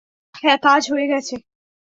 [0.35, 1.35] হ্যাঁ, কাজ হয়ে গেছে।